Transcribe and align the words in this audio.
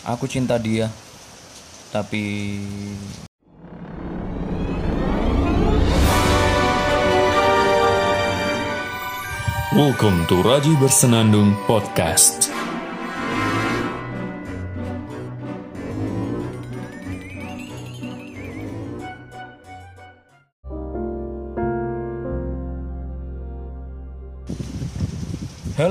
Aku 0.00 0.24
cinta 0.24 0.56
dia, 0.56 0.88
tapi 1.92 2.56
Welcome 9.76 10.24
to 10.26 10.40
Raji 10.40 10.74
Bersenandung 10.80 11.52
Podcast. 11.68 12.49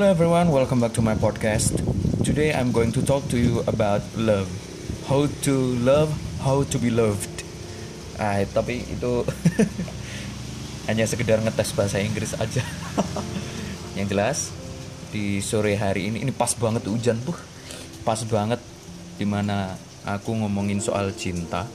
Everyone, 0.09 0.49
welcome 0.49 0.81
back 0.81 0.97
to 0.97 1.05
my 1.05 1.13
podcast. 1.13 1.85
Today 2.25 2.49
I'm 2.49 2.73
going 2.73 2.89
to 2.97 3.01
talk 3.05 3.29
to 3.29 3.37
you 3.37 3.61
about 3.69 4.01
love. 4.17 4.49
How 5.05 5.29
to 5.45 5.53
love, 5.85 6.09
how 6.41 6.65
to 6.65 6.77
be 6.81 6.89
loved. 6.89 7.29
Ah, 8.17 8.41
tapi 8.49 8.89
itu 8.89 9.21
hanya 10.89 11.05
sekedar 11.05 11.45
ngetes 11.45 11.77
bahasa 11.77 12.01
Inggris 12.01 12.33
aja. 12.41 12.65
Yang 14.01 14.07
jelas 14.09 14.37
di 15.13 15.45
sore 15.45 15.77
hari 15.77 16.09
ini 16.09 16.25
ini 16.25 16.33
pas 16.33 16.57
banget 16.57 16.89
hujan 16.89 17.21
tuh. 17.21 17.37
Pas 18.01 18.17
banget 18.25 18.57
di 19.21 19.29
mana 19.29 19.77
aku 20.09 20.33
ngomongin 20.33 20.81
soal 20.81 21.13
cinta. 21.13 21.69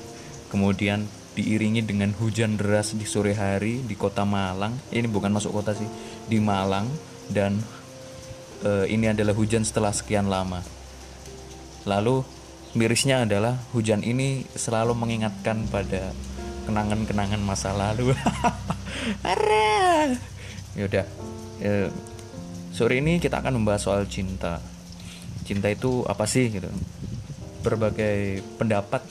Kemudian 0.51 1.07
diiringi 1.39 1.87
dengan 1.87 2.11
hujan 2.19 2.59
deras 2.59 2.99
di 2.99 3.07
sore 3.07 3.39
hari 3.39 3.79
di 3.87 3.95
kota 3.95 4.27
Malang. 4.27 4.75
Ini 4.91 5.07
bukan 5.07 5.31
masuk 5.31 5.55
kota 5.55 5.71
sih, 5.71 5.87
di 6.27 6.43
Malang 6.43 6.91
dan 7.31 7.63
eh, 8.65 8.87
ini 8.89 9.13
adalah 9.13 9.37
hujan 9.37 9.63
setelah 9.63 9.93
sekian 9.93 10.27
lama. 10.33 10.65
Lalu 11.85 12.25
mirisnya 12.75 13.23
adalah 13.23 13.61
hujan 13.77 14.03
ini 14.03 14.43
selalu 14.57 14.97
mengingatkan 14.99 15.69
pada 15.71 16.11
kenangan-kenangan 16.67 17.41
masa 17.45 17.77
lalu. 17.77 18.17
Yaudah, 20.81 21.07
eh, 21.63 21.89
sore 22.75 22.99
ini 22.99 23.23
kita 23.23 23.39
akan 23.39 23.63
membahas 23.63 23.87
soal 23.87 24.03
cinta. 24.11 24.59
Cinta 25.45 25.71
itu 25.71 26.03
apa 26.09 26.25
sih 26.27 26.51
gitu? 26.51 26.67
Berbagai 27.63 28.43
pendapat 28.59 29.05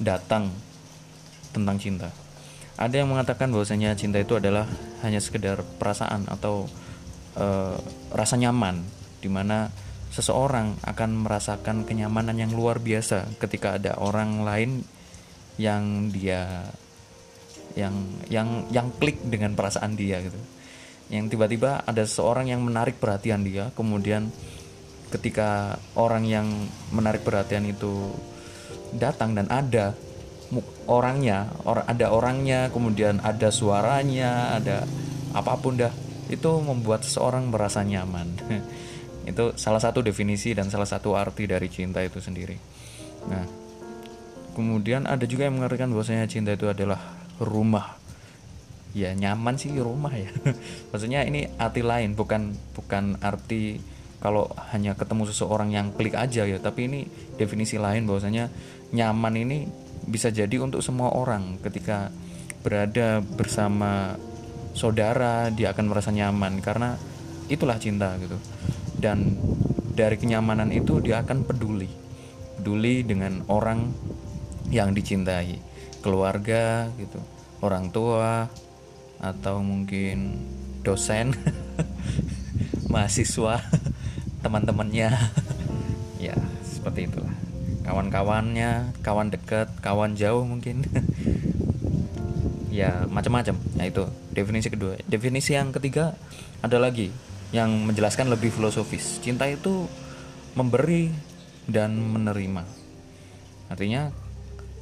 datang 0.00 0.50
tentang 1.54 1.76
cinta. 1.78 2.08
Ada 2.78 3.02
yang 3.02 3.10
mengatakan 3.10 3.50
bahwasanya 3.50 3.94
cinta 3.98 4.22
itu 4.22 4.38
adalah 4.38 4.66
hanya 5.02 5.18
sekedar 5.22 5.62
perasaan 5.78 6.26
atau 6.30 6.66
eh, 7.38 7.76
rasa 8.18 8.34
nyaman 8.34 8.82
di 9.22 9.30
mana 9.30 9.70
seseorang 10.10 10.82
akan 10.82 11.10
merasakan 11.22 11.86
kenyamanan 11.86 12.34
yang 12.34 12.50
luar 12.50 12.82
biasa 12.82 13.38
ketika 13.38 13.78
ada 13.78 13.94
orang 14.02 14.42
lain 14.42 14.82
yang 15.60 16.10
dia 16.10 16.66
yang 17.78 17.94
yang 18.26 18.66
yang 18.74 18.90
klik 18.98 19.22
dengan 19.22 19.54
perasaan 19.54 19.94
dia 19.94 20.18
gitu. 20.18 20.38
Yang 21.08 21.38
tiba-tiba 21.38 21.86
ada 21.86 22.02
seseorang 22.04 22.50
yang 22.50 22.60
menarik 22.66 22.98
perhatian 22.98 23.46
dia, 23.46 23.70
kemudian 23.78 24.28
ketika 25.08 25.80
orang 25.96 26.28
yang 26.28 26.46
menarik 26.92 27.24
perhatian 27.24 27.64
itu 27.64 28.12
datang 28.92 29.32
dan 29.32 29.48
ada 29.48 29.96
orangnya, 30.88 31.48
or, 31.64 31.84
ada 31.84 32.12
orangnya, 32.12 32.68
kemudian 32.72 33.20
ada 33.24 33.48
suaranya, 33.48 34.60
ada 34.60 34.84
apa 35.32 35.56
pun 35.60 35.80
dah, 35.80 35.92
itu 36.28 36.50
membuat 36.60 37.04
seseorang 37.04 37.48
merasa 37.48 37.84
nyaman. 37.84 38.28
itu 39.30 39.52
salah 39.60 39.80
satu 39.80 40.00
definisi 40.00 40.56
dan 40.56 40.72
salah 40.72 40.88
satu 40.88 41.12
arti 41.12 41.44
dari 41.44 41.68
cinta 41.68 42.00
itu 42.00 42.16
sendiri. 42.16 42.56
Nah, 43.28 43.44
kemudian 44.56 45.04
ada 45.04 45.28
juga 45.28 45.44
yang 45.44 45.60
mengatakan 45.60 45.92
bahwasanya 45.92 46.24
cinta 46.24 46.56
itu 46.56 46.64
adalah 46.64 46.98
rumah. 47.36 48.00
Ya 48.96 49.12
nyaman 49.12 49.60
sih 49.60 49.76
rumah 49.76 50.16
ya. 50.16 50.32
Maksudnya 50.90 51.28
ini 51.28 51.44
arti 51.60 51.84
lain, 51.84 52.16
bukan 52.16 52.56
bukan 52.72 53.20
arti 53.20 53.76
kalau 54.18 54.50
hanya 54.74 54.96
ketemu 54.98 55.30
seseorang 55.30 55.70
yang 55.70 55.94
klik 55.94 56.16
aja 56.16 56.42
ya, 56.48 56.58
tapi 56.58 56.88
ini 56.90 57.00
definisi 57.38 57.78
lain 57.78 58.08
bahwasanya 58.08 58.50
nyaman 58.90 59.34
ini 59.38 59.58
bisa 60.08 60.32
jadi 60.32 60.56
untuk 60.58 60.80
semua 60.80 61.12
orang 61.12 61.60
ketika 61.60 62.08
berada 62.64 63.20
bersama 63.22 64.16
saudara 64.78 65.50
dia 65.50 65.74
akan 65.74 65.90
merasa 65.90 66.14
nyaman 66.14 66.62
karena 66.62 66.94
itulah 67.50 67.82
cinta 67.82 68.14
gitu. 68.22 68.38
Dan 68.94 69.34
dari 69.98 70.14
kenyamanan 70.14 70.70
itu 70.70 71.02
dia 71.02 71.18
akan 71.26 71.42
peduli 71.42 71.90
peduli 72.58 73.06
dengan 73.06 73.46
orang 73.46 73.88
yang 74.68 74.90
dicintai 74.90 75.56
keluarga 76.02 76.90
gitu 76.98 77.16
orang 77.62 77.88
tua 77.94 78.50
atau 79.22 79.62
mungkin 79.62 80.42
dosen 80.82 81.32
mahasiswa 82.92 83.62
teman-temannya. 84.44 85.10
Ya 86.18 86.34
seperti 86.66 87.06
itulah. 87.06 87.30
Kawan-kawannya 87.86 88.90
kawan 89.06 89.30
dekat 89.30 89.70
kawan 89.78 90.18
jauh 90.18 90.42
mungkin 90.42 90.82
ya 92.68 93.04
macam-macam. 93.08 93.56
Nah 93.76 93.84
itu 93.88 94.04
definisi 94.32 94.68
kedua. 94.68 94.96
Definisi 95.08 95.56
yang 95.56 95.72
ketiga 95.72 96.14
ada 96.60 96.76
lagi 96.76 97.12
yang 97.52 97.72
menjelaskan 97.88 98.28
lebih 98.28 98.52
filosofis. 98.52 99.20
Cinta 99.24 99.48
itu 99.48 99.88
memberi 100.52 101.12
dan 101.68 101.96
menerima. 101.96 102.64
Artinya 103.68 104.12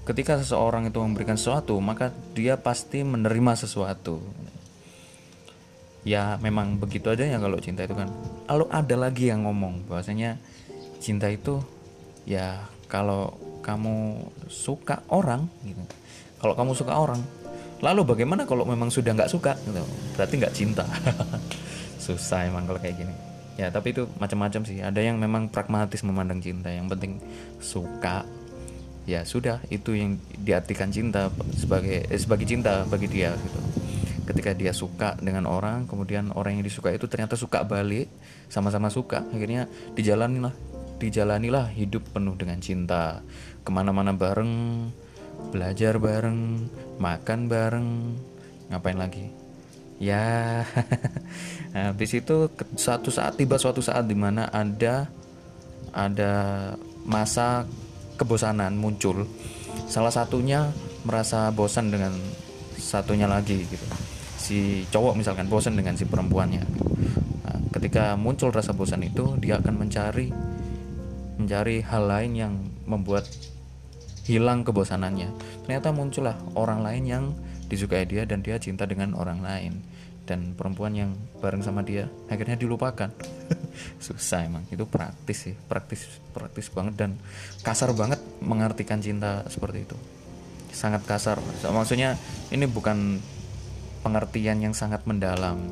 ketika 0.06 0.38
seseorang 0.38 0.86
itu 0.86 1.02
memberikan 1.02 1.34
sesuatu 1.34 1.74
maka 1.82 2.14
dia 2.34 2.58
pasti 2.58 3.02
menerima 3.02 3.58
sesuatu. 3.58 4.22
Ya 6.06 6.38
memang 6.38 6.78
begitu 6.78 7.10
aja 7.10 7.26
ya 7.26 7.38
kalau 7.42 7.58
cinta 7.58 7.82
itu 7.82 7.94
kan. 7.94 8.10
Lalu 8.46 8.66
ada 8.70 8.96
lagi 8.98 9.26
yang 9.30 9.42
ngomong 9.42 9.90
bahwasanya 9.90 10.38
cinta 11.02 11.26
itu 11.26 11.58
ya 12.22 12.62
kalau 12.86 13.34
kamu 13.62 14.30
suka 14.46 15.02
orang 15.10 15.50
gitu. 15.66 15.82
Kalau 16.38 16.54
kamu 16.54 16.78
suka 16.78 16.94
orang 16.94 17.18
lalu 17.84 18.02
bagaimana 18.04 18.48
kalau 18.48 18.64
memang 18.64 18.88
sudah 18.88 19.12
nggak 19.12 19.30
suka? 19.30 19.56
Gitu. 19.60 19.82
Berarti 20.16 20.34
nggak 20.40 20.54
cinta. 20.54 20.84
Susah 22.04 22.48
emang 22.48 22.64
kalau 22.64 22.80
kayak 22.80 22.96
gini. 23.02 23.14
Ya 23.56 23.72
tapi 23.72 23.96
itu 23.96 24.08
macam-macam 24.20 24.62
sih. 24.68 24.80
Ada 24.84 25.00
yang 25.00 25.16
memang 25.16 25.48
pragmatis 25.48 26.04
memandang 26.04 26.40
cinta. 26.40 26.68
Yang 26.68 26.96
penting 26.96 27.12
suka. 27.60 28.24
Ya 29.08 29.24
sudah. 29.24 29.60
Itu 29.72 29.96
yang 29.96 30.20
diartikan 30.40 30.92
cinta 30.92 31.32
sebagai 31.56 32.04
eh, 32.08 32.20
sebagai 32.20 32.44
cinta 32.44 32.84
bagi 32.88 33.08
dia 33.08 33.32
gitu. 33.32 33.58
Ketika 34.26 34.52
dia 34.52 34.74
suka 34.74 35.14
dengan 35.22 35.46
orang 35.46 35.86
kemudian 35.86 36.34
orang 36.34 36.58
yang 36.58 36.64
disuka 36.66 36.90
itu 36.90 37.06
ternyata 37.06 37.38
suka 37.38 37.62
balik 37.62 38.10
sama-sama 38.50 38.90
suka 38.90 39.22
akhirnya 39.30 39.70
dijalanilah 39.94 40.50
dijalanilah 40.98 41.70
hidup 41.72 42.02
penuh 42.12 42.34
dengan 42.34 42.58
cinta. 42.58 43.22
Ke 43.62 43.70
mana-mana 43.70 44.12
bareng 44.12 44.52
belajar 45.50 45.96
bareng 45.96 46.68
makan 47.00 47.40
bareng. 47.48 47.88
Ngapain 48.72 48.98
lagi? 48.98 49.26
Ya 49.96 50.64
habis 51.76 52.12
itu 52.12 52.52
suatu 52.76 53.08
saat 53.08 53.40
tiba 53.40 53.56
suatu 53.56 53.80
saat 53.80 54.04
di 54.04 54.16
mana 54.16 54.48
ada 54.52 55.08
ada 55.96 56.34
masa 57.08 57.64
kebosanan 58.20 58.76
muncul. 58.76 59.24
Salah 59.88 60.12
satunya 60.12 60.68
merasa 61.06 61.48
bosan 61.52 61.88
dengan 61.88 62.12
satunya 62.76 63.24
lagi 63.24 63.64
gitu. 63.64 63.86
Si 64.36 64.84
cowok 64.92 65.16
misalkan 65.16 65.48
bosan 65.48 65.78
dengan 65.78 65.96
si 65.96 66.04
perempuannya. 66.04 66.64
Nah, 67.46 67.58
ketika 67.72 68.18
muncul 68.20 68.52
rasa 68.52 68.76
bosan 68.76 69.06
itu 69.06 69.38
dia 69.40 69.56
akan 69.56 69.74
mencari 69.80 70.28
mencari 71.36 71.84
hal 71.84 72.04
lain 72.08 72.32
yang 72.36 72.54
membuat 72.84 73.28
hilang 74.26 74.66
kebosanannya. 74.66 75.30
Ternyata 75.64 75.94
muncullah 75.94 76.34
orang 76.58 76.82
lain 76.82 77.04
yang 77.06 77.24
disukai 77.70 78.06
dia 78.06 78.26
dan 78.26 78.42
dia 78.42 78.58
cinta 78.58 78.84
dengan 78.84 79.14
orang 79.14 79.40
lain. 79.40 79.74
Dan 80.26 80.58
perempuan 80.58 80.90
yang 80.90 81.14
bareng 81.38 81.62
sama 81.62 81.86
dia 81.86 82.10
akhirnya 82.26 82.58
dilupakan. 82.58 83.14
Susah 84.02 84.42
emang. 84.42 84.66
Itu 84.66 84.90
praktis 84.90 85.46
sih. 85.46 85.54
Praktis 85.54 86.18
praktis 86.34 86.66
banget 86.74 86.98
dan 86.98 87.10
kasar 87.62 87.94
banget 87.94 88.18
mengartikan 88.42 88.98
cinta 88.98 89.46
seperti 89.46 89.86
itu. 89.86 89.96
Sangat 90.74 91.06
kasar. 91.06 91.38
Maksudnya 91.70 92.18
ini 92.50 92.66
bukan 92.66 93.22
pengertian 94.02 94.58
yang 94.58 94.74
sangat 94.74 95.06
mendalam. 95.06 95.62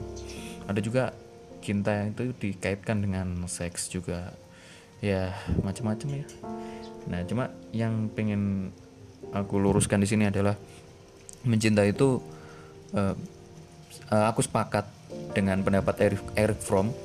Ada 0.70 0.78
juga 0.78 1.10
cinta 1.58 2.06
itu 2.06 2.30
dikaitkan 2.30 3.02
dengan 3.02 3.50
seks 3.50 3.90
juga 3.90 4.36
ya 5.04 5.36
macam-macam 5.60 6.24
ya. 6.24 6.26
Nah 7.12 7.20
cuma 7.28 7.52
yang 7.76 8.08
pengen 8.08 8.72
aku 9.36 9.60
luruskan 9.60 10.00
di 10.00 10.08
sini 10.08 10.32
adalah 10.32 10.56
mencinta 11.44 11.84
itu 11.84 12.24
eh, 12.96 13.12
aku 14.08 14.40
sepakat 14.40 14.88
dengan 15.36 15.60
pendapat 15.60 16.00
Eric, 16.00 16.22
Eric 16.32 16.60
Fromm 16.64 16.96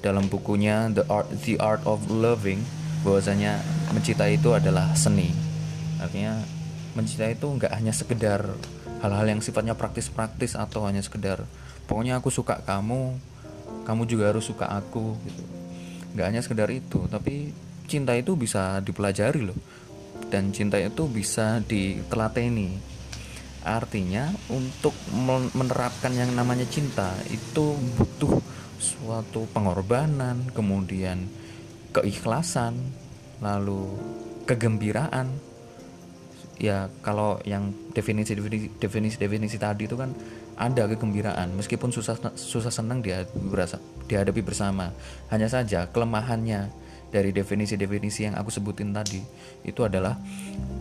dalam 0.00 0.32
bukunya 0.32 0.88
The 0.88 1.04
Art 1.12 1.28
The 1.44 1.60
Art 1.60 1.84
of 1.84 2.08
Loving 2.08 2.64
bahwasanya 3.04 3.60
mencintai 3.92 4.40
itu 4.40 4.56
adalah 4.56 4.96
seni. 4.96 5.28
Artinya 6.00 6.40
mencintai 6.96 7.36
itu 7.36 7.46
nggak 7.46 7.72
hanya 7.76 7.92
sekedar 7.92 8.48
hal-hal 9.04 9.26
yang 9.28 9.40
sifatnya 9.44 9.74
praktis-praktis 9.74 10.54
atau 10.54 10.86
hanya 10.86 11.02
sekedar 11.02 11.42
pokoknya 11.90 12.22
aku 12.22 12.30
suka 12.30 12.62
kamu 12.62 13.18
kamu 13.82 14.02
juga 14.06 14.30
harus 14.30 14.46
suka 14.46 14.70
aku 14.70 15.18
gitu 15.26 15.61
nggak 16.12 16.26
hanya 16.28 16.40
sekedar 16.44 16.68
itu 16.68 17.08
tapi 17.08 17.52
cinta 17.92 18.16
itu 18.16 18.32
bisa 18.38 18.80
dipelajari 18.80 19.44
loh. 19.44 19.58
Dan 20.32 20.48
cinta 20.56 20.80
itu 20.80 21.04
bisa 21.12 21.60
ditelateni. 21.60 22.72
Artinya 23.62 24.32
untuk 24.48 24.96
menerapkan 25.54 26.10
yang 26.16 26.32
namanya 26.32 26.64
cinta 26.66 27.12
itu 27.28 27.76
butuh 28.00 28.40
suatu 28.80 29.46
pengorbanan 29.52 30.50
kemudian 30.50 31.28
keikhlasan 31.92 32.74
lalu 33.44 33.92
kegembiraan. 34.48 35.30
Ya 36.58 36.88
kalau 37.04 37.42
yang 37.44 37.74
definisi 37.92 38.32
definisi 38.38 38.70
definisi 38.80 39.16
definisi 39.18 39.56
tadi 39.60 39.84
itu 39.84 39.98
kan 39.98 40.14
ada 40.56 40.84
kegembiraan. 40.88 41.54
Meskipun 41.56 41.92
susah 41.92 42.18
susah 42.36 42.72
senang 42.72 43.00
dia 43.00 43.24
berasa 43.32 43.80
dihadapi 44.08 44.42
bersama. 44.44 44.92
Hanya 45.32 45.48
saja 45.48 45.88
kelemahannya 45.88 46.68
dari 47.12 47.30
definisi-definisi 47.30 48.24
yang 48.24 48.34
aku 48.40 48.48
sebutin 48.48 48.96
tadi 48.96 49.20
itu 49.68 49.84
adalah 49.84 50.16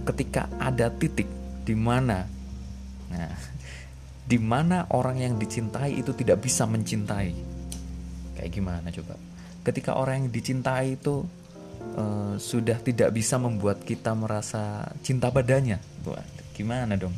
ketika 0.07 0.47
ada 0.63 0.87
titik 0.87 1.27
di 1.67 1.75
mana 1.75 2.23
nah 3.11 3.35
di 4.23 4.39
mana 4.39 4.87
orang 4.95 5.19
yang 5.19 5.35
dicintai 5.35 5.99
itu 5.99 6.15
tidak 6.15 6.39
bisa 6.39 6.63
mencintai. 6.63 7.35
Kayak 8.39 8.51
gimana 8.55 8.87
coba? 8.87 9.19
Ketika 9.67 9.99
orang 9.99 10.23
yang 10.23 10.29
dicintai 10.31 10.95
itu 10.95 11.27
uh, 11.99 12.39
sudah 12.39 12.79
tidak 12.79 13.11
bisa 13.11 13.35
membuat 13.35 13.83
kita 13.83 14.15
merasa 14.15 14.87
cinta 15.03 15.27
padanya. 15.27 15.83
Buat, 16.07 16.55
gimana 16.55 16.95
dong 16.95 17.11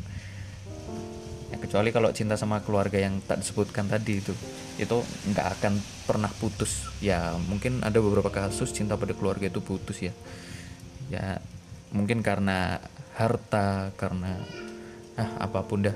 ya, 1.53 1.55
kecuali 1.61 1.93
kalau 1.93 2.09
cinta 2.09 2.33
sama 2.33 2.65
keluarga 2.65 2.97
yang 2.97 3.21
tak 3.21 3.45
disebutkan 3.45 3.85
tadi 3.85 4.19
itu 4.19 4.33
itu 4.81 4.97
nggak 5.29 5.47
akan 5.61 5.73
pernah 6.09 6.31
putus. 6.33 6.89
Ya 6.97 7.37
mungkin 7.45 7.85
ada 7.85 8.01
beberapa 8.01 8.33
kasus 8.33 8.73
cinta 8.73 8.97
pada 8.97 9.13
keluarga 9.13 9.45
itu 9.45 9.61
putus 9.61 10.01
ya. 10.01 10.13
Ya 11.13 11.37
mungkin 11.93 12.25
karena 12.25 12.81
harta 13.13 13.93
karena 13.93 14.41
ah 15.13 15.29
apa 15.45 15.61
pun 15.61 15.85
dah. 15.85 15.95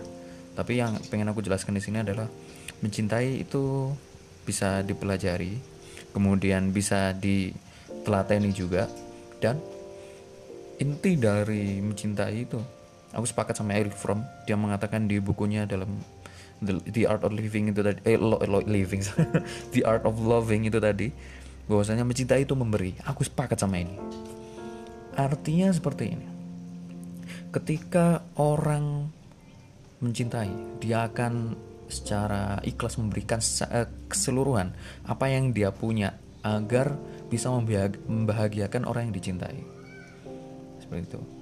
Tapi 0.53 0.77
yang 0.77 0.97
pengen 1.09 1.33
aku 1.33 1.41
jelaskan 1.41 1.77
di 1.77 1.81
sini 1.81 2.05
adalah 2.05 2.29
mencintai 2.81 3.41
itu 3.41 3.93
bisa 4.45 4.85
dipelajari 4.85 5.57
kemudian 6.15 6.71
bisa 6.71 7.11
ditelateni 7.13 8.53
juga 8.53 8.87
dan 9.43 9.59
inti 10.77 11.17
dari 11.17 11.81
mencintai 11.81 12.35
itu 12.37 12.76
aku 13.17 13.25
sepakat 13.25 13.57
sama 13.57 13.73
Eric 13.73 13.97
Fromm. 13.97 14.21
Dia 14.45 14.53
mengatakan 14.53 15.09
di 15.09 15.17
bukunya 15.17 15.65
dalam 15.65 15.97
the, 16.61 16.77
the 16.85 17.03
art 17.09 17.25
of 17.25 17.33
living 17.33 17.73
itu 17.73 17.81
tadi 17.81 17.97
eh 18.05 18.13
lo, 18.21 18.37
lo, 18.45 18.61
living 18.61 19.01
the 19.73 19.81
art 19.81 20.05
of 20.05 20.21
loving 20.21 20.69
itu 20.69 20.77
tadi 20.77 21.09
bahwasanya 21.65 22.05
mencintai 22.05 22.45
itu 22.45 22.53
memberi. 22.53 22.93
Aku 23.09 23.25
sepakat 23.25 23.57
sama 23.57 23.81
ini. 23.81 23.97
Artinya 25.17 25.73
seperti 25.73 26.13
ini. 26.13 26.27
Ketika 27.49 28.21
orang 28.37 29.09
mencintai 29.97 30.77
dia 30.77 31.09
akan 31.09 31.57
secara 31.89 32.61
ikhlas 32.61 33.01
memberikan 33.01 33.41
eh, 33.73 33.89
keseluruhan 34.05 34.77
apa 35.09 35.25
yang 35.25 35.49
dia 35.57 35.73
punya 35.73 36.13
agar 36.45 36.93
bisa 37.33 37.49
membahagiakan 37.49 38.85
orang 38.85 39.09
yang 39.09 39.15
dicintai. 39.17 39.57
Seperti 40.77 41.17
itu 41.17 41.36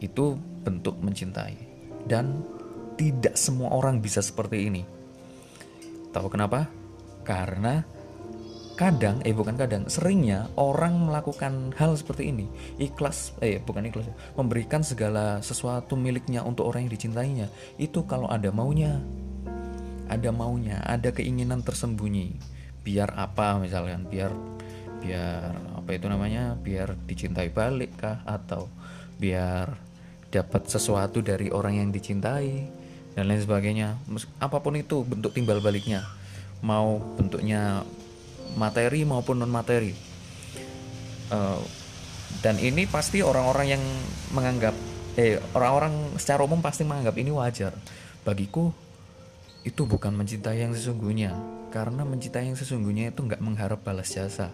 itu 0.00 0.36
bentuk 0.64 0.96
mencintai 1.00 1.56
dan 2.08 2.44
tidak 3.00 3.36
semua 3.36 3.72
orang 3.72 4.00
bisa 4.04 4.20
seperti 4.20 4.68
ini. 4.68 4.82
Tahu 6.12 6.26
kenapa? 6.28 6.68
Karena 7.24 7.80
kadang, 8.76 9.20
eh 9.28 9.36
bukan 9.36 9.60
kadang, 9.60 9.88
seringnya 9.92 10.48
orang 10.56 11.08
melakukan 11.08 11.76
hal 11.76 11.96
seperti 11.96 12.32
ini. 12.32 12.48
Ikhlas, 12.80 13.36
eh 13.44 13.60
bukan 13.60 13.88
ikhlas, 13.88 14.08
memberikan 14.36 14.80
segala 14.80 15.44
sesuatu 15.44 15.96
miliknya 16.00 16.40
untuk 16.44 16.68
orang 16.68 16.88
yang 16.88 16.92
dicintainya. 16.96 17.46
Itu 17.76 18.08
kalau 18.08 18.28
ada 18.28 18.48
maunya. 18.48 19.00
Ada 20.10 20.34
maunya, 20.34 20.82
ada 20.82 21.14
keinginan 21.14 21.62
tersembunyi. 21.62 22.36
Biar 22.82 23.14
apa 23.14 23.60
misalkan, 23.62 24.08
biar 24.08 24.32
biar 25.00 25.54
apa 25.76 25.90
itu 25.92 26.08
namanya? 26.10 26.56
Biar 26.58 26.96
dicintai 27.04 27.52
balik 27.52 28.00
kah 28.00 28.24
atau 28.26 28.66
biar 29.20 29.89
dapat 30.30 30.70
sesuatu 30.70 31.20
dari 31.20 31.50
orang 31.50 31.82
yang 31.82 31.88
dicintai 31.90 32.70
dan 33.18 33.26
lain 33.26 33.42
sebagainya. 33.42 33.98
Apa 34.38 34.62
pun 34.62 34.78
itu 34.78 35.02
bentuk 35.02 35.34
timbal 35.34 35.58
baliknya. 35.58 36.06
Mau 36.62 37.02
bentuknya 37.18 37.82
materi 38.54 39.06
maupun 39.06 39.38
non 39.38 39.50
materi 39.50 40.10
uh, 41.30 41.62
dan 42.42 42.58
ini 42.58 42.86
pasti 42.86 43.22
orang-orang 43.22 43.78
yang 43.78 43.82
menganggap 44.34 44.74
eh 45.18 45.42
orang-orang 45.54 46.14
secara 46.18 46.46
umum 46.46 46.62
pasti 46.62 46.86
menganggap 46.86 47.14
ini 47.18 47.30
wajar. 47.34 47.74
Bagiku 48.22 48.70
itu 49.66 49.82
bukan 49.84 50.14
mencintai 50.14 50.62
yang 50.62 50.72
sesungguhnya. 50.74 51.34
Karena 51.70 52.02
mencintai 52.02 52.50
yang 52.50 52.58
sesungguhnya 52.58 53.14
itu 53.14 53.22
nggak 53.22 53.42
mengharap 53.42 53.82
balas 53.82 54.14
jasa. 54.14 54.50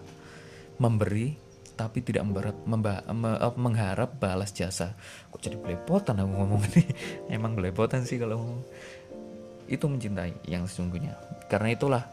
Memberi 0.77 1.37
tapi 1.77 2.01
tidak 2.01 2.25
membarat, 2.25 2.57
memba, 2.65 3.05
me, 3.13 3.37
uh, 3.37 3.53
mengharap 3.53 4.17
balas 4.17 4.49
jasa. 4.49 4.97
Kok 5.29 5.37
jadi 5.37 5.55
belepotan 5.61 6.17
aku 6.17 6.31
ngomong 6.33 6.61
ini? 6.73 6.83
Emang 7.37 7.53
belepotan 7.53 8.01
sih 8.01 8.17
kalau 8.17 8.41
ngomong. 8.41 8.61
Itu 9.69 9.85
mencintai 9.85 10.49
yang 10.49 10.65
sesungguhnya. 10.65 11.13
Karena 11.45 11.77
itulah 11.77 12.03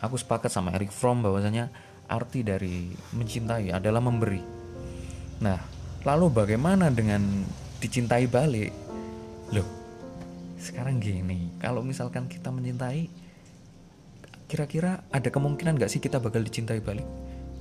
aku 0.00 0.16
sepakat 0.16 0.48
sama 0.48 0.72
Eric 0.72 0.90
Fromm 0.90 1.20
bahwasanya 1.20 1.68
arti 2.08 2.40
dari 2.40 2.88
mencintai 3.12 3.68
adalah 3.68 4.00
memberi. 4.00 4.40
Nah, 5.44 5.60
lalu 6.08 6.32
bagaimana 6.32 6.88
dengan 6.88 7.44
dicintai 7.78 8.24
balik? 8.26 8.72
Loh, 9.52 9.68
sekarang 10.56 11.02
gini, 11.02 11.52
kalau 11.60 11.84
misalkan 11.84 12.30
kita 12.30 12.48
mencintai, 12.48 13.10
kira-kira 14.48 15.04
ada 15.12 15.28
kemungkinan 15.28 15.76
gak 15.76 15.92
sih 15.92 16.00
kita 16.00 16.16
bakal 16.16 16.40
dicintai 16.40 16.80
balik? 16.80 17.04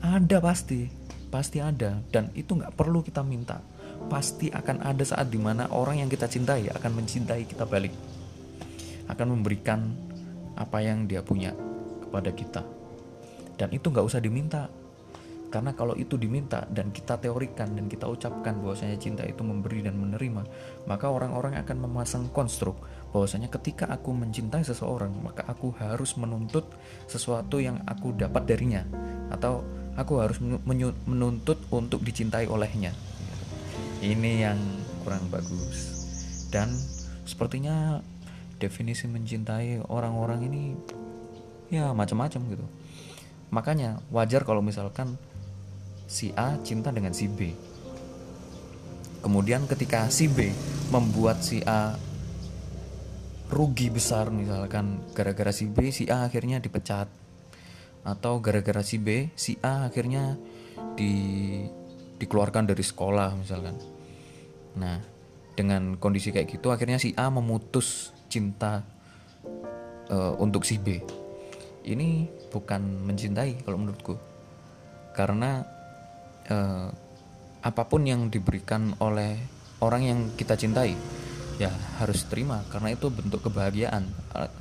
Ada 0.02 0.42
pasti 0.42 0.88
pasti 1.32 1.64
ada 1.64 2.04
dan 2.12 2.30
itu 2.36 2.60
nggak 2.60 2.76
perlu 2.76 3.00
kita 3.00 3.24
minta. 3.24 3.64
Pasti 4.12 4.52
akan 4.52 4.84
ada 4.84 5.08
saat 5.08 5.32
di 5.32 5.40
mana 5.40 5.72
orang 5.72 6.04
yang 6.04 6.10
kita 6.12 6.28
cintai 6.28 6.68
akan 6.68 6.92
mencintai 7.00 7.48
kita 7.48 7.64
balik. 7.64 7.96
Akan 9.08 9.32
memberikan 9.32 9.96
apa 10.60 10.84
yang 10.84 11.08
dia 11.08 11.24
punya 11.24 11.56
kepada 12.04 12.30
kita. 12.36 12.62
Dan 13.56 13.72
itu 13.72 13.88
nggak 13.88 14.06
usah 14.06 14.20
diminta. 14.20 14.68
Karena 15.52 15.76
kalau 15.76 16.00
itu 16.00 16.16
diminta 16.16 16.64
dan 16.72 16.96
kita 16.96 17.20
teorikan 17.20 17.76
dan 17.76 17.92
kita 17.92 18.08
ucapkan 18.08 18.56
bahwasanya 18.64 18.96
cinta 18.96 19.28
itu 19.28 19.44
memberi 19.44 19.84
dan 19.84 20.00
menerima 20.00 20.48
maka 20.88 21.12
orang-orang 21.12 21.60
akan 21.60 21.76
memasang 21.76 22.32
konstruk 22.32 22.80
bahwasanya 23.12 23.52
ketika 23.52 23.84
aku 23.92 24.16
mencintai 24.16 24.64
seseorang 24.64 25.12
maka 25.20 25.44
aku 25.44 25.76
harus 25.76 26.16
menuntut 26.16 26.72
sesuatu 27.04 27.60
yang 27.60 27.84
aku 27.84 28.16
dapat 28.16 28.48
darinya. 28.48 28.88
Atau 29.28 29.68
aku 29.96 30.24
harus 30.24 30.38
menuntut 31.08 31.60
untuk 31.72 32.04
dicintai 32.04 32.48
olehnya. 32.48 32.96
Ini 34.02 34.32
yang 34.50 34.60
kurang 35.04 35.28
bagus. 35.30 36.04
Dan 36.52 36.74
sepertinya 37.24 38.02
definisi 38.62 39.10
mencintai 39.10 39.90
orang-orang 39.90 40.40
ini 40.46 40.64
ya 41.74 41.96
macam-macam 41.96 42.42
gitu. 42.52 42.66
Makanya 43.52 44.00
wajar 44.14 44.44
kalau 44.48 44.62
misalkan 44.64 45.16
si 46.06 46.36
A 46.36 46.60
cinta 46.62 46.92
dengan 46.92 47.16
si 47.16 47.32
B. 47.32 47.52
Kemudian 49.22 49.70
ketika 49.70 50.10
si 50.10 50.28
B 50.28 50.50
membuat 50.92 51.46
si 51.46 51.64
A 51.64 51.96
rugi 53.52 53.92
besar 53.92 54.32
misalkan 54.32 55.04
gara-gara 55.12 55.52
si 55.52 55.68
B 55.68 55.92
si 55.92 56.08
A 56.08 56.28
akhirnya 56.28 56.64
dipecat 56.64 57.21
atau 58.02 58.42
gara-gara 58.42 58.82
si 58.82 58.98
B 58.98 59.30
si 59.38 59.62
A 59.62 59.86
akhirnya 59.86 60.38
di 60.98 61.14
dikeluarkan 62.18 62.70
dari 62.70 62.82
sekolah 62.82 63.38
misalkan. 63.38 63.78
Nah 64.78 64.98
dengan 65.54 65.98
kondisi 66.00 66.34
kayak 66.34 66.58
gitu 66.58 66.74
akhirnya 66.74 66.98
si 66.98 67.14
A 67.14 67.30
memutus 67.30 68.16
cinta 68.32 68.82
uh, 70.10 70.34
untuk 70.40 70.64
si 70.66 70.78
B. 70.78 71.02
Ini 71.82 72.30
bukan 72.54 73.06
mencintai 73.06 73.66
kalau 73.66 73.82
menurutku. 73.82 74.16
Karena 75.12 75.66
uh, 76.48 76.90
apa 77.62 77.84
pun 77.86 78.06
yang 78.06 78.30
diberikan 78.30 78.98
oleh 79.02 79.38
orang 79.82 80.02
yang 80.02 80.20
kita 80.38 80.58
cintai 80.58 80.94
ya 81.58 81.74
harus 82.02 82.26
terima. 82.30 82.62
Karena 82.70 82.94
itu 82.94 83.10
bentuk 83.10 83.50
kebahagiaan. 83.50 84.06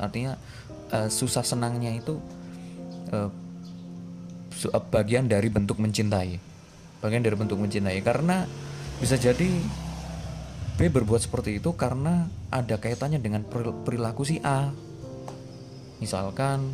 Artinya 0.00 0.36
uh, 0.96 1.08
susah 1.12 1.44
senangnya 1.44 1.92
itu 1.92 2.18
uh, 3.12 3.30
bagian 4.90 5.26
dari 5.26 5.48
bentuk 5.48 5.78
mencintai. 5.80 6.38
Bagian 7.00 7.22
dari 7.24 7.36
bentuk 7.36 7.56
mencintai. 7.56 7.98
Karena 8.04 8.44
bisa 9.00 9.16
jadi 9.16 9.48
B 10.76 10.88
berbuat 10.88 11.20
seperti 11.20 11.60
itu 11.60 11.76
karena 11.76 12.28
ada 12.48 12.76
kaitannya 12.80 13.20
dengan 13.20 13.44
perilaku 13.84 14.24
si 14.24 14.40
A. 14.40 14.72
Misalkan 16.00 16.72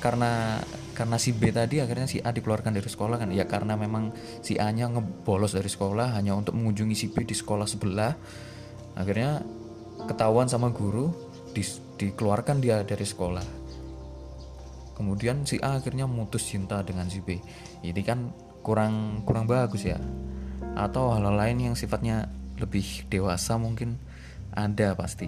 karena 0.00 0.60
karena 0.92 1.16
si 1.16 1.32
B 1.32 1.48
tadi 1.48 1.80
akhirnya 1.80 2.04
si 2.04 2.20
A 2.20 2.28
dikeluarkan 2.32 2.76
dari 2.76 2.88
sekolah 2.88 3.16
kan? 3.16 3.32
Ya 3.32 3.48
karena 3.48 3.76
memang 3.76 4.12
si 4.44 4.60
A 4.60 4.68
nya 4.68 4.88
ngebolos 4.92 5.56
dari 5.56 5.68
sekolah 5.68 6.12
hanya 6.16 6.36
untuk 6.36 6.56
mengunjungi 6.56 6.96
si 6.96 7.06
B 7.08 7.24
di 7.24 7.32
sekolah 7.32 7.64
sebelah. 7.64 8.12
Akhirnya 8.94 9.42
ketahuan 10.06 10.46
sama 10.46 10.70
guru 10.70 11.10
di, 11.56 11.64
dikeluarkan 11.98 12.60
dia 12.60 12.84
dari 12.84 13.02
sekolah 13.02 13.63
kemudian 14.94 15.44
si 15.44 15.58
A 15.60 15.78
akhirnya 15.78 16.06
memutus 16.08 16.46
cinta 16.46 16.80
dengan 16.86 17.10
si 17.10 17.20
B. 17.20 17.38
Ini 17.82 18.00
kan 18.06 18.32
kurang 18.64 19.26
kurang 19.26 19.44
bagus 19.44 19.84
ya. 19.84 19.98
Atau 20.74 21.12
hal, 21.14 21.22
-hal 21.26 21.36
lain 21.36 21.70
yang 21.70 21.76
sifatnya 21.76 22.30
lebih 22.58 23.06
dewasa 23.10 23.58
mungkin 23.58 23.98
ada 24.54 24.94
pasti 24.94 25.26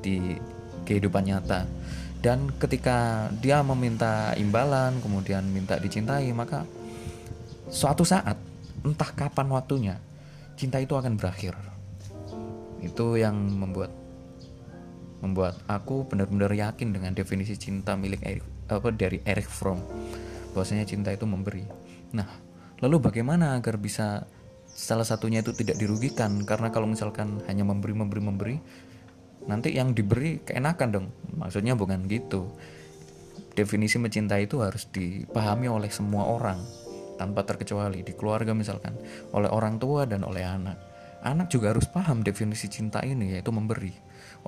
di 0.00 0.38
kehidupan 0.86 1.26
nyata. 1.26 1.66
Dan 2.20 2.52
ketika 2.60 3.28
dia 3.40 3.64
meminta 3.64 4.36
imbalan 4.36 5.00
kemudian 5.00 5.44
minta 5.48 5.80
dicintai 5.80 6.28
maka 6.36 6.68
suatu 7.72 8.04
saat 8.04 8.36
entah 8.84 9.10
kapan 9.16 9.48
waktunya 9.48 9.96
cinta 10.54 10.76
itu 10.78 10.94
akan 10.94 11.16
berakhir. 11.16 11.56
Itu 12.80 13.16
yang 13.16 13.36
membuat 13.36 13.92
membuat 15.20 15.60
aku 15.68 16.08
benar-benar 16.08 16.52
yakin 16.52 16.96
dengan 16.96 17.12
definisi 17.12 17.56
cinta 17.56 17.92
milik 17.96 18.24
apa 18.70 18.94
dari 18.94 19.18
Eric 19.26 19.50
Fromm. 19.50 19.82
Bahwasanya 20.54 20.86
cinta 20.86 21.10
itu 21.10 21.26
memberi. 21.26 21.66
Nah 22.14 22.26
lalu 22.80 23.02
bagaimana 23.02 23.58
agar 23.58 23.76
bisa 23.76 24.24
salah 24.70 25.04
satunya 25.04 25.42
itu 25.42 25.50
tidak 25.52 25.76
dirugikan? 25.76 26.42
Karena 26.46 26.70
kalau 26.70 26.86
misalkan 26.86 27.42
hanya 27.50 27.66
memberi 27.66 27.94
memberi 27.94 28.22
memberi 28.22 28.56
nanti 29.46 29.72
yang 29.74 29.96
diberi 29.96 30.42
keenakan 30.44 30.88
dong. 30.90 31.06
Maksudnya 31.34 31.74
bukan 31.74 32.06
gitu. 32.06 32.50
Definisi 33.50 33.98
mencintai 33.98 34.46
itu 34.46 34.62
harus 34.62 34.86
dipahami 34.88 35.66
oleh 35.66 35.90
semua 35.90 36.28
orang 36.30 36.60
tanpa 37.20 37.44
terkecuali. 37.44 38.00
Di 38.00 38.16
keluarga 38.16 38.56
misalkan 38.56 38.96
oleh 39.36 39.50
orang 39.50 39.76
tua 39.76 40.06
dan 40.06 40.24
oleh 40.24 40.44
anak. 40.44 40.78
Anak 41.20 41.52
juga 41.52 41.76
harus 41.76 41.84
paham 41.84 42.24
definisi 42.24 42.72
cinta 42.72 43.04
ini 43.04 43.36
yaitu 43.36 43.52
memberi. 43.52 43.92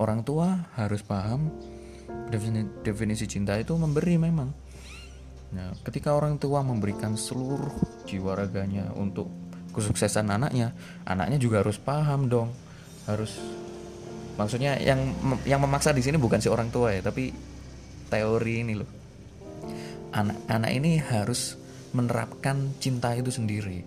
Orang 0.00 0.24
tua 0.24 0.72
harus 0.72 1.04
paham 1.04 1.52
definisi, 2.32 2.68
definisi 2.80 3.24
cinta 3.28 3.54
itu 3.60 3.76
memberi 3.76 4.16
memang. 4.16 4.48
Nah 5.52 5.76
ketika 5.84 6.16
orang 6.16 6.40
tua 6.40 6.64
memberikan 6.64 7.12
seluruh 7.12 7.76
jiwa 8.08 8.32
raganya 8.32 8.88
untuk 8.96 9.28
kesuksesan 9.76 10.32
anaknya 10.32 10.72
anaknya 11.04 11.36
juga 11.36 11.60
harus 11.60 11.76
paham 11.76 12.32
dong. 12.32 12.48
Harus 13.04 13.36
maksudnya 14.40 14.80
yang 14.80 15.12
yang 15.44 15.60
memaksa 15.60 15.92
di 15.92 16.00
sini 16.00 16.16
bukan 16.16 16.40
si 16.40 16.48
orang 16.48 16.72
tua 16.72 16.96
ya 16.96 17.04
tapi 17.04 17.28
teori 18.08 18.54
ini 18.64 18.74
loh. 18.80 18.90
Anak-anak 20.12 20.72
ini 20.72 21.00
harus 21.00 21.56
menerapkan 21.92 22.72
cinta 22.80 23.12
itu 23.12 23.28
sendiri. 23.28 23.84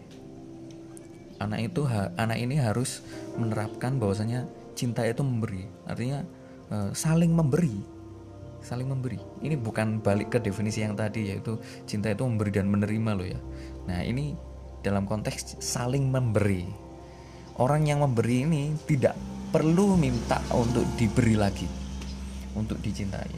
Anak 1.42 1.74
itu 1.74 1.86
anak 2.18 2.38
ini 2.38 2.58
harus 2.58 3.02
menerapkan 3.38 3.98
bahwasanya 3.98 4.46
cinta 4.74 5.06
itu 5.06 5.22
memberi. 5.22 5.68
Artinya 5.86 6.26
e, 6.72 6.78
saling 6.98 7.30
memberi 7.30 7.95
saling 8.66 8.90
memberi. 8.90 9.22
Ini 9.46 9.54
bukan 9.62 10.02
balik 10.02 10.34
ke 10.34 10.38
definisi 10.42 10.82
yang 10.82 10.98
tadi 10.98 11.30
yaitu 11.30 11.62
cinta 11.86 12.10
itu 12.10 12.26
memberi 12.26 12.50
dan 12.50 12.66
menerima 12.66 13.12
loh 13.14 13.28
ya. 13.30 13.40
Nah 13.86 14.02
ini 14.02 14.34
dalam 14.82 15.06
konteks 15.06 15.62
saling 15.62 16.10
memberi. 16.10 16.66
Orang 17.62 17.86
yang 17.86 18.02
memberi 18.02 18.44
ini 18.44 18.74
tidak 18.90 19.14
perlu 19.54 19.96
minta 19.96 20.42
untuk 20.52 20.84
diberi 20.98 21.38
lagi 21.38 21.70
untuk 22.58 22.82
dicintai. 22.82 23.32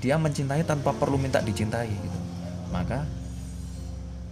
Dia 0.00 0.16
mencintai 0.16 0.64
tanpa 0.64 0.96
perlu 0.96 1.20
minta 1.20 1.44
dicintai 1.44 1.92
gitu. 1.92 2.18
Maka 2.72 3.04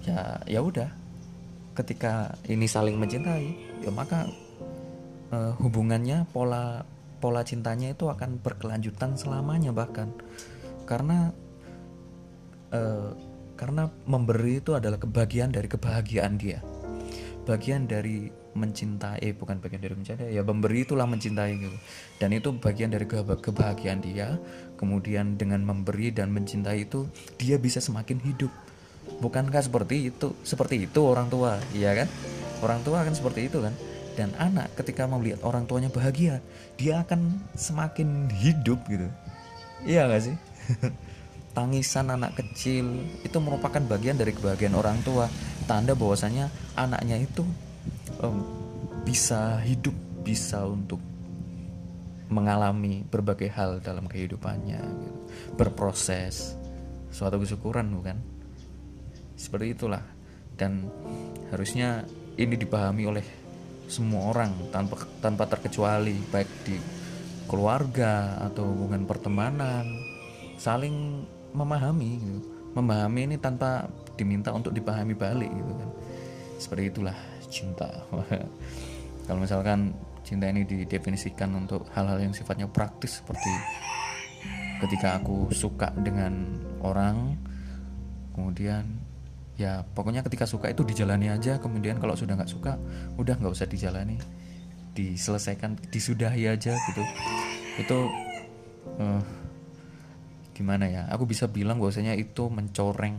ya 0.08 0.40
ya 0.48 0.64
udah. 0.64 0.88
Ketika 1.76 2.34
ini 2.50 2.66
saling 2.66 2.98
mencintai 2.98 3.46
ya 3.86 3.94
maka 3.94 4.26
uh, 5.30 5.54
hubungannya 5.62 6.26
pola 6.34 6.82
pola 7.18 7.42
cintanya 7.42 7.92
itu 7.92 8.06
akan 8.06 8.38
berkelanjutan 8.38 9.18
selamanya 9.18 9.74
bahkan. 9.74 10.14
Karena 10.86 11.34
uh, 12.72 13.12
karena 13.58 13.90
memberi 14.06 14.62
itu 14.62 14.78
adalah 14.78 15.02
kebahagiaan 15.02 15.50
dari 15.50 15.66
kebahagiaan 15.66 16.38
dia. 16.38 16.62
Bagian 17.42 17.90
dari 17.90 18.30
mencintai 18.58 19.22
eh, 19.22 19.34
bukan 19.34 19.62
bagian 19.62 19.82
dari 19.82 19.94
mencintai 19.94 20.34
ya 20.34 20.42
memberi 20.46 20.86
itulah 20.86 21.06
mencintai 21.10 21.52
gitu. 21.58 21.78
Dan 22.22 22.30
itu 22.32 22.54
bagian 22.54 22.94
dari 22.94 23.04
kebahagiaan 23.10 24.00
dia. 24.00 24.38
Kemudian 24.78 25.34
dengan 25.34 25.66
memberi 25.66 26.14
dan 26.14 26.30
mencintai 26.30 26.86
itu 26.86 27.10
dia 27.34 27.58
bisa 27.58 27.82
semakin 27.82 28.22
hidup. 28.22 28.52
Bukankah 29.18 29.64
seperti 29.64 30.12
itu 30.12 30.36
seperti 30.46 30.86
itu 30.86 31.00
orang 31.02 31.26
tua? 31.26 31.58
Iya 31.74 32.04
kan? 32.04 32.08
Orang 32.62 32.80
tua 32.86 33.02
akan 33.02 33.14
seperti 33.16 33.50
itu 33.50 33.58
kan 33.58 33.74
dan 34.18 34.34
anak 34.34 34.74
ketika 34.74 35.06
melihat 35.06 35.46
orang 35.46 35.62
tuanya 35.70 35.86
bahagia 35.94 36.42
dia 36.74 37.06
akan 37.06 37.38
semakin 37.54 38.26
hidup 38.34 38.82
gitu. 38.90 39.06
Iya 39.86 40.10
gak 40.10 40.22
sih? 40.26 40.36
Tangisan 41.56 42.10
anak 42.10 42.34
kecil 42.34 42.98
itu 43.22 43.38
merupakan 43.38 43.78
bagian 43.78 44.18
dari 44.18 44.34
kebahagiaan 44.34 44.74
orang 44.74 44.98
tua. 45.06 45.30
Tanda 45.70 45.94
bahwasanya 45.94 46.50
anaknya 46.74 47.22
itu 47.22 47.46
um, 48.18 48.42
bisa 49.06 49.62
hidup 49.62 49.94
bisa 50.26 50.66
untuk 50.66 50.98
mengalami 52.28 53.06
berbagai 53.08 53.48
hal 53.54 53.78
dalam 53.78 54.10
kehidupannya 54.10 54.82
gitu. 54.82 55.18
berproses. 55.54 56.58
Suatu 57.14 57.38
kesyukuran 57.38 57.86
bukan? 57.94 58.18
Seperti 59.38 59.78
itulah. 59.78 60.02
Dan 60.58 60.90
harusnya 61.54 62.02
ini 62.36 62.58
dipahami 62.58 63.06
oleh 63.06 63.24
semua 63.88 64.30
orang 64.30 64.52
tanpa 64.68 65.00
tanpa 65.24 65.48
terkecuali 65.48 66.14
baik 66.28 66.50
di 66.68 66.76
keluarga 67.48 68.36
atau 68.44 68.68
hubungan 68.68 69.08
pertemanan 69.08 69.88
saling 70.60 71.24
memahami 71.56 72.20
gitu. 72.20 72.40
memahami 72.76 73.32
ini 73.32 73.36
tanpa 73.40 73.88
diminta 74.20 74.52
untuk 74.52 74.76
dipahami 74.76 75.16
balik 75.16 75.48
gitu 75.48 75.72
kan 75.72 75.90
seperti 76.60 76.82
itulah 76.92 77.16
cinta 77.48 77.88
kalau 79.26 79.40
misalkan 79.40 79.96
cinta 80.20 80.44
ini 80.52 80.68
didefinisikan 80.68 81.48
untuk 81.56 81.88
hal-hal 81.96 82.20
yang 82.20 82.36
sifatnya 82.36 82.68
praktis 82.68 83.24
seperti 83.24 83.48
ketika 84.84 85.16
aku 85.16 85.48
suka 85.48 85.88
dengan 85.96 86.60
orang 86.84 87.40
kemudian 88.36 89.07
ya 89.58 89.82
pokoknya 89.82 90.22
ketika 90.22 90.46
suka 90.46 90.70
itu 90.70 90.86
dijalani 90.86 91.28
aja. 91.28 91.58
Kemudian 91.58 91.98
kalau 91.98 92.14
sudah 92.14 92.38
nggak 92.38 92.48
suka 92.48 92.78
udah 93.18 93.34
nggak 93.36 93.52
usah 93.52 93.66
dijalani. 93.66 94.16
Diselesaikan 94.94 95.76
disudahi 95.90 96.46
aja 96.46 96.78
gitu. 96.78 97.02
Itu 97.82 97.98
uh, 99.02 99.22
gimana 100.54 100.86
ya? 100.86 101.02
Aku 101.10 101.26
bisa 101.26 101.50
bilang 101.50 101.82
bahwasanya 101.82 102.14
itu 102.14 102.46
mencoreng 102.46 103.18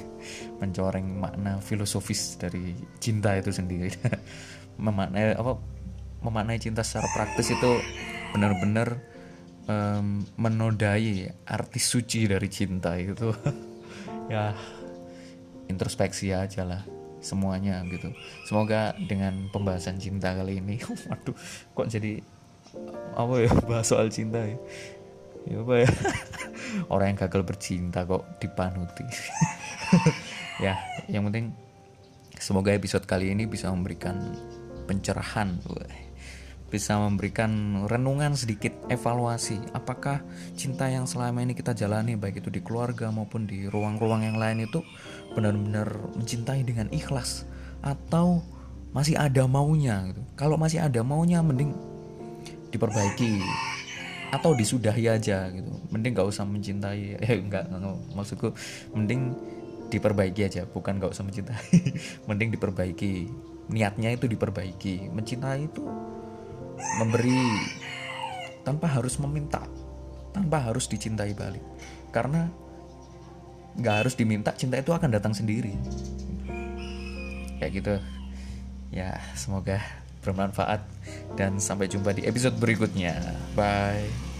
mencoreng 0.64 1.06
makna 1.20 1.60
filosofis 1.60 2.40
dari 2.40 2.72
cinta 2.98 3.36
itu 3.36 3.52
sendiri. 3.52 3.92
Memaknai 4.84 5.36
apa 5.36 5.60
memaknai 6.24 6.56
cinta 6.56 6.80
secara 6.80 7.06
praktis 7.12 7.52
itu 7.52 7.70
benar-benar 8.32 8.96
um, 9.68 10.24
menodai 10.40 11.28
arti 11.44 11.80
suci 11.80 12.24
dari 12.24 12.48
cinta 12.48 12.96
itu. 12.96 13.30
Ya 14.24 14.56
introspeksi 15.68 16.34
aja 16.34 16.62
lah 16.64 16.82
semuanya 17.24 17.80
gitu. 17.88 18.12
Semoga 18.44 18.92
dengan 19.00 19.48
pembahasan 19.48 19.96
cinta 19.96 20.36
kali 20.36 20.60
ini 20.60 20.76
waduh 21.08 21.34
kok 21.72 21.88
jadi 21.88 22.20
apa 23.16 23.34
ya 23.40 23.50
bahas 23.64 23.88
soal 23.88 24.12
cinta 24.12 24.44
ya? 24.44 24.58
Ya 25.44 25.56
apa 25.60 25.74
ya? 25.84 25.88
Orang 26.92 27.14
yang 27.14 27.18
gagal 27.24 27.42
bercinta 27.44 28.04
kok 28.04 28.24
dipanuti. 28.38 29.06
Ya 30.62 30.78
yang 31.10 31.26
penting 31.26 31.50
semoga 32.38 32.70
episode 32.70 33.10
kali 33.10 33.34
ini 33.34 33.42
bisa 33.42 33.74
memberikan 33.74 34.14
pencerahan 34.86 35.58
bisa 36.74 36.98
memberikan 36.98 37.86
renungan 37.86 38.34
sedikit 38.34 38.74
evaluasi. 38.90 39.62
Apakah 39.70 40.26
cinta 40.58 40.90
yang 40.90 41.06
selama 41.06 41.46
ini 41.46 41.54
kita 41.54 41.70
jalani 41.70 42.18
baik 42.18 42.42
itu 42.42 42.50
di 42.50 42.58
keluarga 42.66 43.14
maupun 43.14 43.46
di 43.46 43.70
ruang-ruang 43.70 44.26
yang 44.26 44.34
lain 44.34 44.66
itu 44.66 44.82
benar-benar 45.38 45.94
mencintai 46.18 46.66
dengan 46.66 46.90
ikhlas? 46.90 47.46
Atau 47.78 48.42
masih 48.90 49.14
ada 49.14 49.46
maunya 49.46 50.10
gitu. 50.10 50.22
kalau 50.34 50.54
masih 50.54 50.78
ada 50.78 51.02
maunya 51.02 51.42
mending 51.42 51.74
diperbaiki 52.70 53.42
atau 54.34 54.50
disudahi 54.50 55.06
aja 55.06 55.46
gitu. 55.54 55.70
Mending 55.94 56.18
gak 56.18 56.26
usah 56.26 56.42
mencintai. 56.42 57.14
Eh 57.22 57.38
enggak, 57.38 57.70
enggak 57.70 57.94
maksudku 58.18 58.50
mending 58.90 59.30
diperbaiki 59.94 60.42
aja 60.42 60.66
bukan 60.66 60.98
gak 60.98 61.14
usah 61.14 61.22
mencintai. 61.22 61.94
Mending 62.26 62.50
diperbaiki. 62.58 63.30
Niatnya 63.70 64.10
itu 64.10 64.26
diperbaiki. 64.26 65.14
Mencintai 65.14 65.70
itu 65.70 65.86
memberi 67.00 67.44
tanpa 68.64 68.88
harus 68.88 69.20
meminta 69.20 69.62
tanpa 70.34 70.66
harus 70.66 70.90
dicintai 70.90 71.30
balik. 71.32 71.62
Karena 72.10 72.50
nggak 73.78 73.96
harus 74.02 74.14
diminta 74.18 74.50
cinta 74.58 74.82
itu 74.82 74.90
akan 74.90 75.14
datang 75.14 75.30
sendiri. 75.30 75.78
Kayak 77.62 77.72
gitu. 77.78 77.94
Ya 78.90 79.22
semoga 79.38 79.78
bermanfaat 80.26 80.82
dan 81.38 81.62
sampai 81.62 81.86
jumpa 81.86 82.10
di 82.10 82.26
episode 82.26 82.58
berikutnya. 82.58 83.14
Bye 83.54 84.33